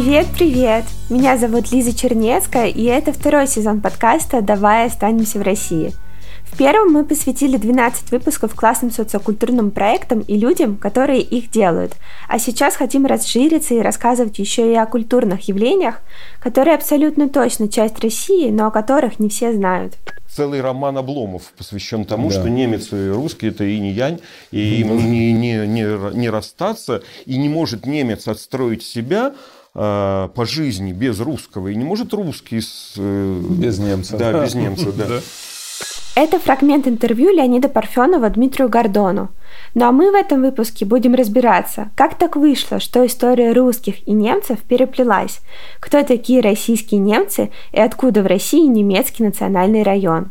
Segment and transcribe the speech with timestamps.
[0.00, 0.84] Привет-привет!
[1.10, 5.92] Меня зовут Лиза Чернецкая, и это второй сезон подкаста «Давай останемся в России».
[6.44, 11.96] В первом мы посвятили 12 выпусков классным социокультурным проектам и людям, которые их делают.
[12.28, 15.96] А сейчас хотим расшириться и рассказывать еще и о культурных явлениях,
[16.38, 19.96] которые абсолютно точно часть России, но о которых не все знают
[20.28, 22.36] целый роман Обломов посвящен тому, да.
[22.38, 24.20] что немец и русский это и не янь,
[24.52, 29.34] и им не, не, не, не расстаться, и не может немец отстроить себя
[29.74, 34.16] по жизни без русского, и не может русский с, э, без немца.
[34.16, 35.20] Да, без немца, да.
[36.20, 39.28] Это фрагмент интервью Леонида Парфенова Дмитрию Гордону.
[39.74, 44.10] Ну а мы в этом выпуске будем разбираться, как так вышло, что история русских и
[44.10, 45.38] немцев переплелась,
[45.78, 50.30] кто такие российские немцы и откуда в России немецкий национальный район.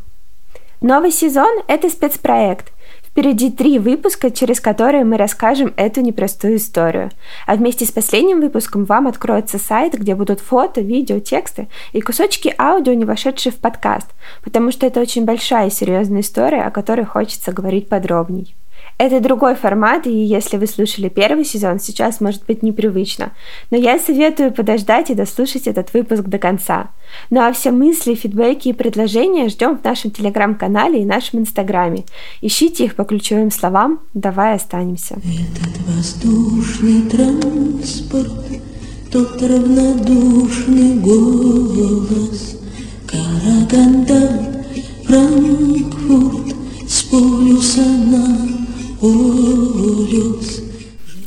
[0.82, 2.74] Новый сезон– это спецпроект.
[3.18, 7.10] Впереди три выпуска, через которые мы расскажем эту непростую историю.
[7.48, 12.54] А вместе с последним выпуском вам откроется сайт, где будут фото, видео, тексты и кусочки
[12.60, 14.06] аудио, не вошедшие в подкаст,
[14.44, 18.56] потому что это очень большая и серьезная история, о которой хочется говорить подробней.
[18.98, 23.32] Это другой формат, и если вы слушали первый сезон, сейчас может быть непривычно.
[23.70, 26.90] Но я советую подождать и дослушать этот выпуск до конца.
[27.30, 32.06] Ну а все мысли, фидбэки и предложения ждем в нашем телеграм-канале и нашем инстаграме.
[32.42, 35.16] Ищите их по ключевым словам «Давай останемся».
[35.16, 38.32] Этот воздушный транспорт,
[39.12, 42.60] тот равнодушный голос,
[43.06, 44.56] Караганда,
[45.06, 46.56] Франкфурт,
[46.88, 48.67] с полюса на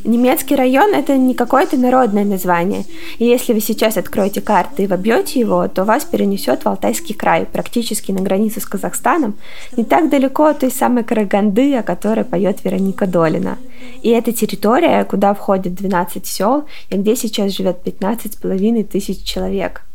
[0.03, 2.85] Немецкий район– это не какое-то народное название.
[3.19, 7.47] И если вы сейчас откроете карты и вобьете его, то вас перенесет в Алтайский край,
[7.47, 9.35] практически на границе с Казахстаном,
[9.77, 13.59] не так далеко от той самой Караганды, о которой поет Вероника Долина.
[14.03, 19.83] И это территория, куда входят 12 сел, и где сейчас живет 15,5 тысяч человек–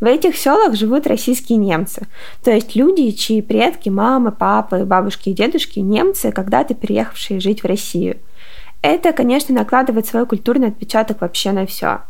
[0.00, 2.06] в этих селах живут российские немцы,
[2.42, 7.66] то есть люди, чьи предки, мамы, папы, бабушки и дедушки немцы, когда-то переехавшие жить в
[7.66, 8.18] Россию.
[8.82, 12.00] Это, конечно, накладывает свой культурный отпечаток вообще на все.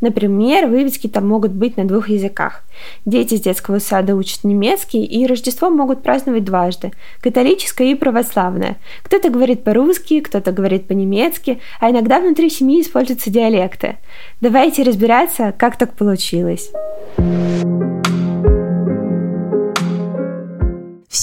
[0.00, 2.62] Например, вывески там могут быть на двух языках.
[3.04, 8.76] Дети с детского сада учат немецкий, и Рождество могут праздновать дважды– католическое и православное.
[9.02, 13.96] Кто-то говорит по-русски, кто-то говорит по-немецки, а иногда внутри семьи используются диалекты.
[14.40, 16.70] Давайте разбираться, как так получилось.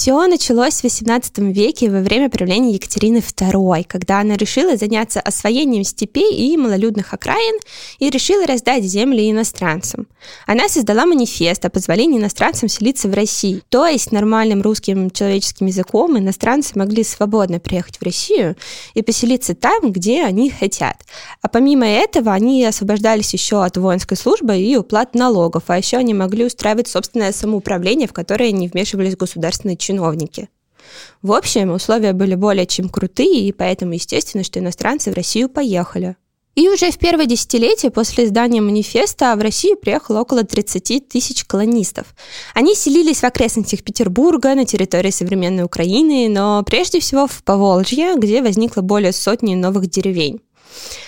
[0.02, 5.84] Все началось в XVIII веке во время правления Екатерины II, когда она решила заняться освоением
[5.84, 7.60] степей и малолюдных окраин
[8.00, 10.08] и решила раздать земли иностранцам.
[10.44, 13.62] Она создала манифест о позволении иностранцам селиться в России.
[13.68, 18.56] То есть нормальным русским человеческим языком иностранцы могли свободно приехать в Россию
[18.94, 20.96] и поселиться там, где они хотят.
[21.42, 26.12] А помимо этого они освобождались еще от воинской службы и уплат налогов, а еще они
[26.12, 29.91] могли устраивать собственное самоуправление, в которое не вмешивались государственные чиновники.
[31.22, 36.16] В общем, условия были более чем крутые, и поэтому естественно, что иностранцы в Россию поехали.
[36.54, 42.14] И уже в первое десятилетие после издания манифеста в Россию приехало около 30 тысяч колонистов.
[42.52, 48.42] Они селились в окрестностях Петербурга, на территории современной Украины, но прежде всего в Поволжье, где
[48.42, 50.40] возникло более сотни новых деревень.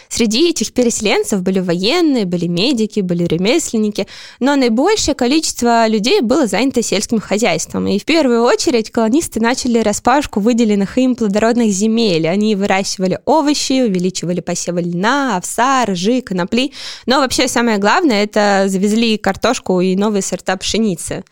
[0.08, 4.06] Среди этих переселенцев были военные, были медики, были ремесленники,
[4.38, 7.88] но наибольшее количество людей было занято сельским хозяйством.
[7.88, 12.28] И в первую очередь колонисты начали распашку выделенных им плодородных земель.
[12.28, 16.70] Они выращивали овощи, увеличивали посевы льна, овса, ржи, конопли.
[17.06, 21.24] Но вообще самое главное, это завезли картошку и новые сорта пшеницы.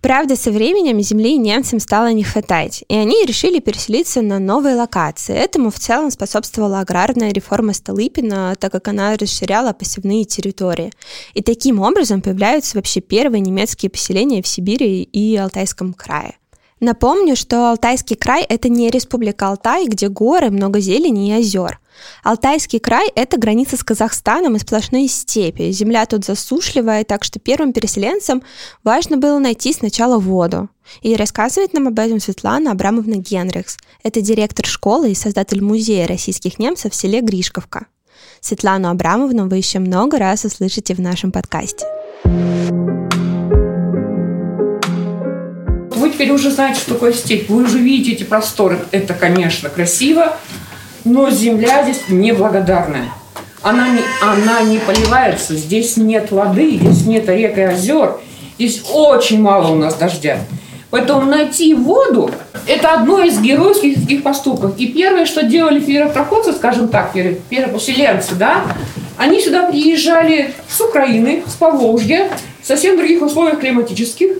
[0.00, 5.34] Правда, со временем земли немцам стало не хватать, и они решили переселиться на новые локации.
[5.34, 10.90] Этому в целом способствовала аграрная реформа Столыпина, так как она расширяла посевные территории.
[11.34, 16.36] И таким образом появляются вообще первые немецкие поселения в Сибири и Алтайском крае.
[16.80, 21.78] Напомню, что Алтайский край– это не республика Алтай, где горы, много зелени и озер.
[22.22, 25.70] Алтайский край– это граница с Казахстаном и сплошные степи.
[25.70, 28.42] Земля тут засушливая, так что первым переселенцам
[28.84, 30.68] важно было найти сначала воду.
[31.02, 33.76] И рассказывает нам об этом Светлана Абрамовна Генрихс.
[34.02, 37.86] Это директор школы и создатель музея российских немцев в селе Гришковка.
[38.40, 41.86] Светлану Абрамовну вы еще много раз услышите в нашем подкасте.
[46.00, 47.50] Вы теперь уже знаете, что такое степь.
[47.50, 48.78] Вы уже видите просторы.
[48.90, 50.38] Это, конечно, красиво,
[51.10, 53.12] но земля здесь неблагодарная.
[53.62, 58.18] Она не, она не поливается, здесь нет воды, здесь нет рек и озер,
[58.58, 60.38] здесь очень мало у нас дождя.
[60.90, 62.30] Поэтому найти воду–
[62.66, 64.76] это одно из геройских таких поступков.
[64.78, 67.12] И первое, что делали первопроходцы, скажем так,
[67.48, 68.64] первопоселенцы, да,
[69.16, 72.30] Они сюда приезжали с Украины, с Поволжья,
[72.62, 74.38] совсем других условиях климатических.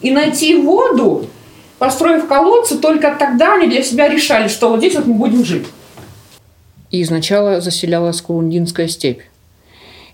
[0.00, 1.26] И найти воду,
[1.78, 5.66] построив колодцы, только тогда они для себя решали, что вот здесь вот мы будем жить.
[6.94, 9.22] И сначала заселялась Кулундинская степь.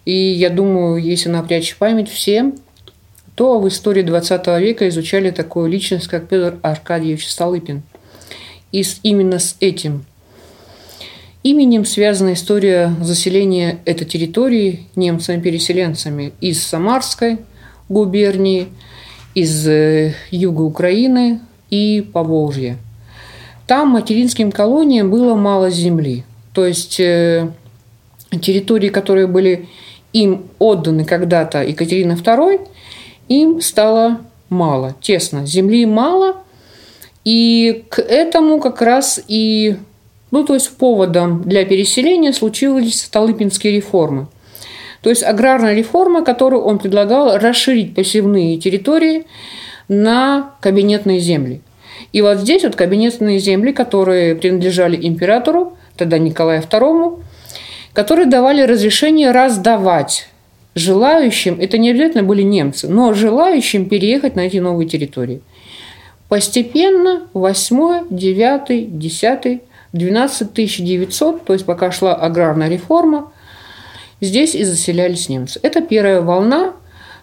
[0.06, 2.54] И я думаю, если напрячь память всем,
[3.34, 7.82] то в истории 20 века изучали такую личность, как Петр Аркадьевич Столыпин.
[8.72, 10.06] И с, именно с этим
[11.42, 17.40] именем связана история заселения этой территории немцами-переселенцами из Самарской
[17.90, 18.68] губернии,
[19.34, 22.78] из э, юга Украины и Поволжья.
[23.66, 26.24] Там материнским колониям было мало земли.
[26.52, 27.50] То есть э,
[28.40, 29.68] территории, которые были
[30.12, 32.68] им отданы когда-то Екатериной II,
[33.28, 35.46] им стало мало, тесно.
[35.46, 36.36] Земли мало,
[37.24, 39.76] и к этому как раз и,
[40.30, 44.26] ну, то есть поводом для переселения случились Столыпинские реформы.
[45.02, 49.26] То есть аграрная реформа, которую он предлагал расширить посевные территории
[49.88, 51.62] на кабинетные земли.
[52.12, 57.22] И вот здесь вот кабинетные земли, которые принадлежали императору, тогда Николаю II,
[57.92, 60.28] которые давали разрешение раздавать
[60.74, 65.42] желающим, это не обязательно были немцы, но желающим переехать на эти новые территории.
[66.28, 69.62] Постепенно 8, 9, 10,
[69.92, 73.32] 12 1900, то есть пока шла аграрная реформа,
[74.20, 75.58] здесь и заселялись немцы.
[75.62, 76.74] Это первая волна,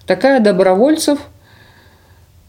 [0.06, 1.20] такая добровольцев,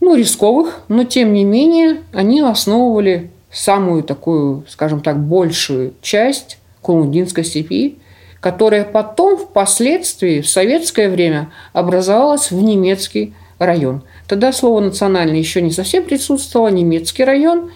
[0.00, 7.44] ну, рисковых, но тем не менее они основывали самую такую, скажем так, большую часть Кулундинской
[7.44, 7.98] степи,
[8.40, 14.02] которая потом впоследствии в советское время образовалась в немецкий район.
[14.28, 17.72] Тогда слово «национальный» еще не совсем присутствовало, немецкий район.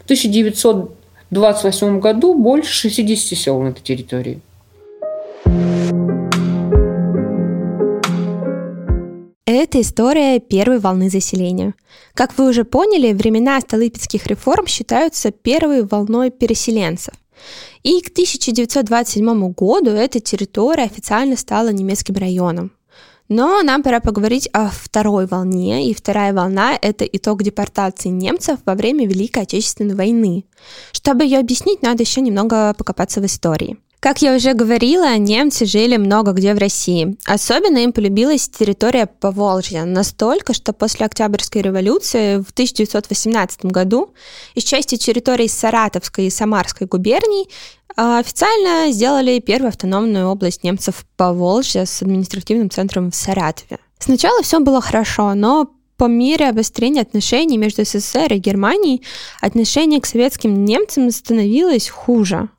[0.00, 4.40] В 1928 году больше 60 сел на этой территории.
[9.58, 11.72] Это история первой волны заселения.
[12.12, 17.14] Как вы уже поняли, времена Столыпинских реформ считаются первой волной переселенцев.
[17.82, 22.72] И к 1927 году эта территория официально стала немецким районом.
[23.28, 28.74] Но нам пора поговорить о второй волне, и вторая волна– это итог депортации немцев во
[28.74, 30.44] время Великой Отечественной войны.
[30.92, 33.78] Чтобы ее объяснить, надо еще немного покопаться в истории.
[34.06, 37.16] Как я уже говорила, немцы жили много где в России.
[37.24, 44.14] Особенно им полюбилась территория Поволжья, настолько, что после Октябрьской революции в 1918 году
[44.54, 47.48] из части территории Саратовской и Самарской губерний
[47.96, 53.80] а, официально сделали первую автономную область немцев Поволжья с административным центром в Саратове.
[53.98, 59.02] Сначала все было хорошо, но по мере обострения отношений между СССР и Германией
[59.40, 62.50] отношение к советским немцам становилось хуже.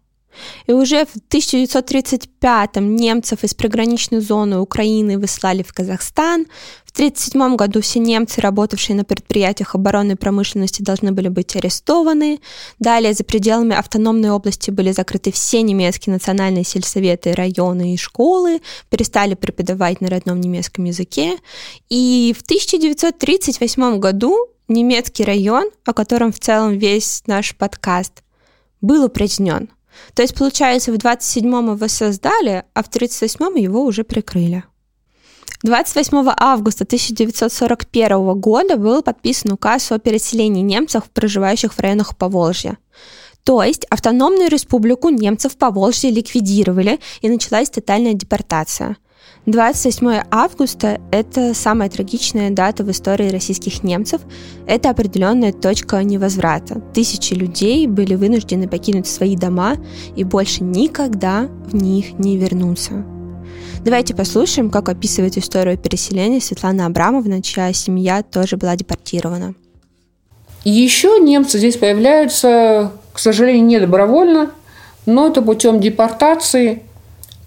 [0.65, 6.45] И уже в 1935-м немцев из приграничной зоны Украины выслали в Казахстан.
[6.85, 12.39] В 1937 году все немцы, работавшие на предприятиях оборонной промышленности, должны были быть арестованы.
[12.79, 19.35] Далее за пределами автономной области были закрыты все немецкие национальные сельсоветы, районы и школы, перестали
[19.35, 21.37] преподавать на родном немецком языке.
[21.89, 28.23] И в 1938 году немецкий район, о котором в целом весь наш подкаст,
[28.81, 29.69] был упразднен.
[30.13, 34.63] То есть, получается, в 27-м его создали, а в 38-м его уже прикрыли.
[35.63, 42.77] 28 августа 1941 года был подписан указ о переселении немцев, проживающих в районах Поволжья.
[43.43, 48.97] То есть автономную республику немцев Поволжья ликвидировали, и началась тотальная депортация–
[49.47, 54.21] 28 августа– это самая трагичная дата в истории российских немцев.
[54.65, 56.81] Это определенная точка невозврата.
[56.93, 59.77] Тысячи людей были вынуждены покинуть свои дома
[60.17, 63.05] и больше никогда в них не вернуться.
[63.85, 69.55] Давайте послушаем, как описывает историю переселения Светлана Абрамовна, чья семья тоже была депортирована.
[70.65, 74.51] Еще немцы здесь появляются, к сожалению, не добровольно,
[75.05, 76.83] но это путем депортации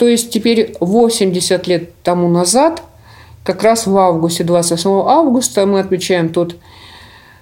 [0.00, 2.82] то есть теперь 80 лет тому назад,
[3.44, 6.56] как раз в августе, 28 августа, мы отмечаем тот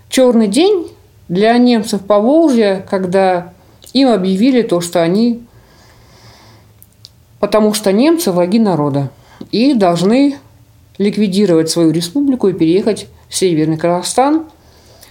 [0.08, 0.88] черный день
[1.28, 3.52] для немцев по Волжье, когда
[3.92, 5.40] им объявили то, что они,
[7.38, 9.10] потому что немцы враги народа
[9.52, 10.38] и должны
[10.98, 14.46] ликвидировать свою республику и переехать в Северный Казахстан,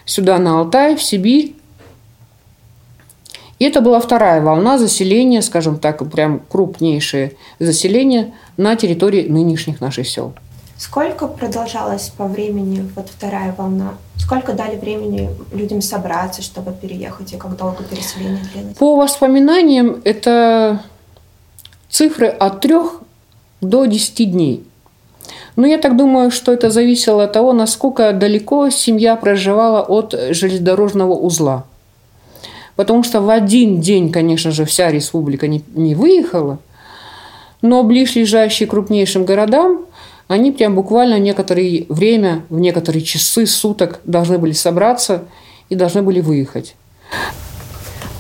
[0.04, 1.56] сюда на Алтай, в Сибирь,
[3.60, 10.08] и это была вторая волна заселения, скажем так, прям крупнейшее заселение на территории нынешних наших
[10.08, 10.34] сел.
[10.78, 13.96] Сколько продолжалась по времени вот вторая волна?
[14.18, 18.78] Сколько дали времени людям собраться, чтобы переехать, и как долго переселение длилось?
[18.78, 20.84] По воспоминаниям, это
[21.90, 23.02] цифры от трех
[23.62, 24.64] до 10 дней.
[25.56, 31.14] Но я так думаю, что это зависело от того, насколько далеко семья проживала от железнодорожного
[31.14, 31.66] узла.
[32.78, 36.60] Потому что в один день, конечно же, вся республика не, не выехала,
[37.64, 39.88] но ближайшие крупнейшим городам
[40.28, 45.24] они прям буквально некоторое время, в некоторые часы, суток должны были собраться
[45.70, 46.76] и должны были выехать.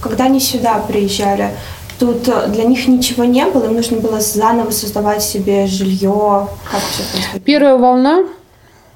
[0.01, 1.51] Когда они сюда приезжали,
[1.99, 6.47] тут э, для них ничего не было, им нужно было заново создавать себе жилье.
[6.71, 8.23] Как все Первая волна,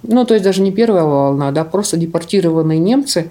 [0.03, 3.29] ну то есть даже не первая волна, да, просто депортированные немцы,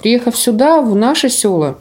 [0.00, 1.78] приехав сюда, в наше село,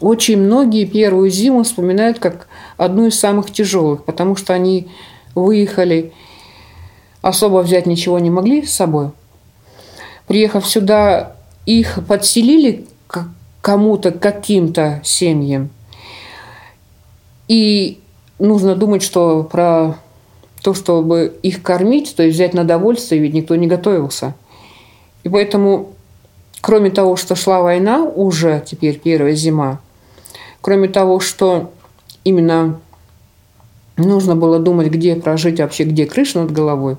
[0.00, 4.88] очень многие первую зиму вспоминают как одну из самых тяжелых, потому что они
[5.34, 6.12] выехали,
[7.22, 9.10] особо взять ничего не могли с собой.
[10.26, 13.26] Приехав сюда, их подселили к
[13.60, 15.70] кому-то, каким-то семьям.
[17.48, 18.00] И
[18.38, 19.96] нужно думать, что про
[20.62, 24.34] то, чтобы их кормить, то есть взять на довольствие, ведь никто не готовился.
[25.24, 25.94] И поэтому,
[26.60, 29.80] кроме того, что шла война, уже теперь первая зима,
[30.60, 31.72] кроме того, что
[32.24, 32.80] именно
[33.96, 36.96] нужно было думать, где прожить вообще, где крыша над головой,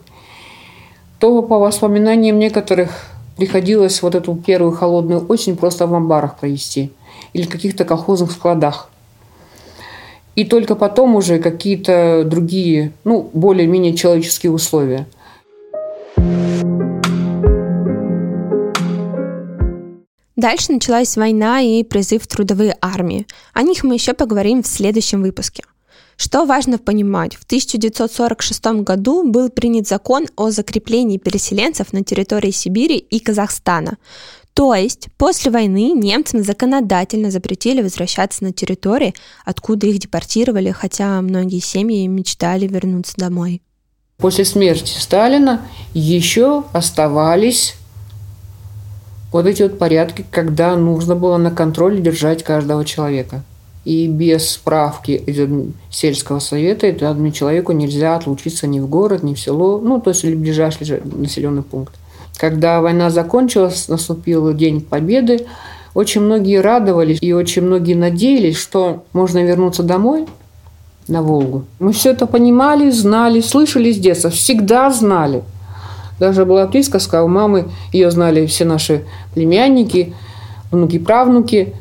[1.19, 2.89] то по воспоминаниям некоторых
[3.37, 6.91] приходилось вот эту первую холодную осень просто в амбарах провести
[7.33, 8.89] или в каких-то колхозных складах.
[10.35, 15.07] И только потом уже какие-то другие, ну, более-менее человеческие условия.
[20.41, 23.27] Дальше началась война и призыв трудовые армии.
[23.53, 25.63] О них мы еще поговорим в следующем выпуске.
[26.17, 32.97] Что важно понимать, в 1946 году был принят закон о закреплении переселенцев на территории Сибири
[32.97, 33.99] и Казахстана.
[34.55, 39.13] То есть после войны немцам законодательно запретили возвращаться на территории,
[39.45, 43.61] откуда их депортировали, хотя многие семьи мечтали вернуться домой.
[44.17, 45.61] После смерти Сталина
[45.93, 47.75] еще оставались
[49.31, 53.43] вот эти вот порядки, когда нужно было на контроле держать каждого человека
[53.85, 55.23] и без справки
[55.89, 60.23] сельского совета этому человеку нельзя отлучиться ни в город, ни в село, ну, то есть
[60.23, 61.95] или ближайший населенный пункт.
[62.37, 65.47] Когда война закончилась, наступил День Победы,
[65.93, 70.27] очень многие радовались и очень многие надеялись, что можно вернуться домой
[71.07, 71.65] на Волгу.
[71.79, 75.43] Мы все это понимали, знали, слышали с детства, всегда знали.
[76.21, 80.15] Даже была присказка у мамы, ее знали все наши племянники,
[80.69, 81.75] внуки, правнуки.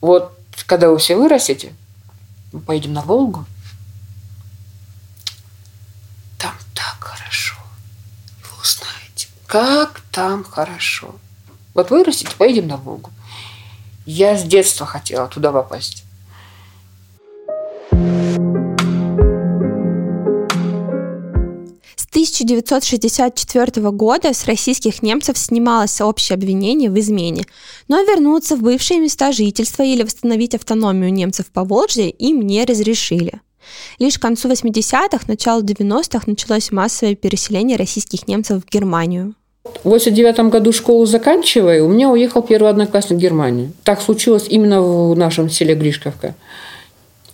[0.00, 0.32] Вот
[0.64, 1.74] когда вы все вырастете,
[2.52, 3.44] мы поедем на Волгу.
[6.38, 7.56] Там так хорошо.
[8.44, 11.14] Вы узнаете, как там хорошо.
[11.74, 13.10] Вот вырастете, поедем на Волгу.
[14.06, 16.05] Я с детства хотела туда попасть.
[22.16, 27.44] 1964 года с российских немцев снималось общее обвинение в измене,
[27.88, 33.42] но вернуться в бывшие места жительства или восстановить автономию немцев по Волжье им не разрешили.
[33.98, 39.34] Лишь к концу 80-х, началу 90-х началось массовое переселение российских немцев в Германию.
[39.84, 43.72] В 89 году школу заканчивая, у меня уехал первый одноклассник в Германию.
[43.84, 46.34] Так случилось именно в нашем селе Гришковка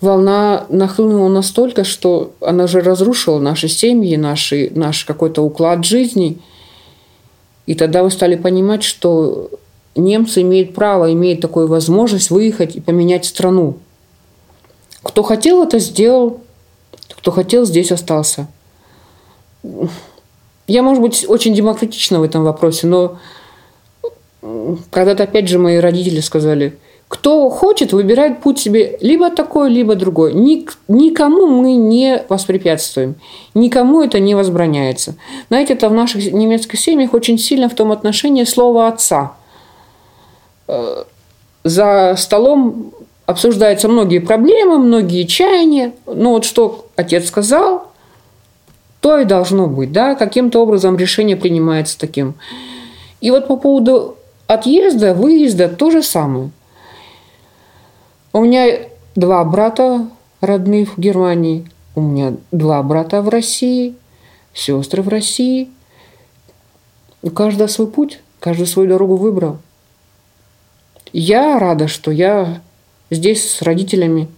[0.02, 6.38] волна нахлынула настолько, что она же разрушила наши семьи, наши, наш какой-то уклад жизни.
[7.66, 9.48] И тогда вы стали понимать, что
[9.94, 13.78] немцы имеют право, имеют такую возможность выехать и поменять страну.
[15.02, 16.40] Кто хотел, это сделал.
[17.16, 18.48] Кто хотел, здесь остался.
[20.66, 23.18] Я, может быть, очень демократична в этом вопросе, но
[24.90, 26.76] когда-то, опять же, мои родители сказали–
[27.12, 30.32] кто хочет, выбирает путь себе либо такой, либо другой.
[30.32, 33.16] Ник, никому мы не воспрепятствуем.
[33.52, 35.16] Никому это не возбраняется.
[35.48, 39.34] Знаете, это в наших немецких семьях очень сильно в том отношении слова отца.
[40.68, 41.04] Э,
[41.64, 42.94] за столом
[43.26, 45.92] обсуждаются многие проблемы, многие чаяния.
[46.06, 47.88] Но вот что отец сказал,
[49.00, 49.92] то и должно быть.
[49.92, 50.14] Да?
[50.14, 52.36] Каким-то образом решение принимается таким.
[53.20, 54.16] И вот по поводу
[54.46, 56.52] отъезда, выезда то же самое–
[58.32, 60.08] у меня два брата
[60.40, 63.94] родных в Германии, у меня два брата в России,
[64.54, 65.70] сестры в России.
[67.22, 69.58] У каждого свой путь, каждый свою дорогу выбрал.
[71.12, 72.62] Я рада, что я
[73.10, 74.28] здесь с родителями.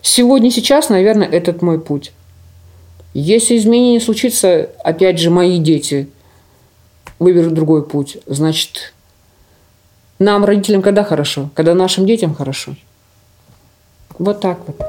[0.00, 2.12] Сегодня, сейчас, наверное, этот мой путь.
[3.14, 6.08] Если изменения случится, опять же, мои дети
[7.18, 8.94] выберут другой путь, значит,
[10.18, 11.48] нам, родителям, когда хорошо?
[11.54, 12.74] Когда нашим детям хорошо.
[14.18, 14.80] Вот так вот.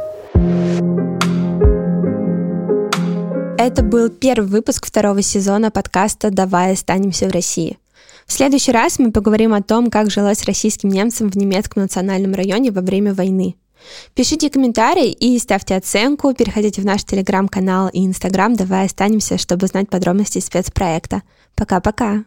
[3.59, 7.77] Это был первый выпуск второго сезона подкаста «Давай останемся в России».
[8.25, 12.71] В следующий раз мы поговорим о том, как жилось российским немцам в немецком национальном районе
[12.71, 13.55] во время войны.
[14.15, 19.89] Пишите комментарии и ставьте оценку, переходите в наш телеграм-канал и инстаграм «Давай останемся», чтобы знать
[19.89, 21.21] подробности спецпроекта.
[21.55, 22.23] Пока-пока!